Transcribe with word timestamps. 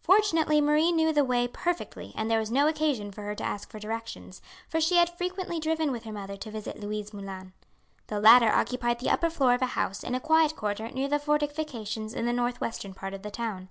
Fortunately 0.00 0.60
Marie 0.60 0.92
knew 0.92 1.12
the 1.12 1.24
way 1.24 1.48
perfectly 1.48 2.12
and 2.14 2.30
there 2.30 2.38
was 2.38 2.52
no 2.52 2.68
occasion 2.68 3.10
for 3.10 3.22
her 3.22 3.34
to 3.34 3.42
ask 3.42 3.68
for 3.68 3.80
directions, 3.80 4.40
for 4.68 4.80
she 4.80 4.94
had 4.94 5.10
frequently 5.18 5.58
driven 5.58 5.90
with 5.90 6.04
her 6.04 6.12
mother 6.12 6.36
to 6.36 6.52
visit 6.52 6.78
Louise 6.78 7.12
Moulin. 7.12 7.52
The 8.06 8.20
latter 8.20 8.48
occupied 8.52 9.00
the 9.00 9.10
upper 9.10 9.28
floor 9.28 9.54
of 9.54 9.62
a 9.62 9.66
house 9.74 10.04
in 10.04 10.14
a 10.14 10.20
quiet 10.20 10.54
quarter 10.54 10.88
near 10.92 11.08
the 11.08 11.18
fortifications 11.18 12.14
in 12.14 12.26
the 12.26 12.32
north 12.32 12.60
western 12.60 12.94
part 12.94 13.12
of 13.12 13.22
the 13.22 13.30
town. 13.32 13.68